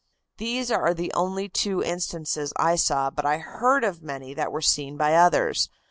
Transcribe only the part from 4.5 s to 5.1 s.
were seen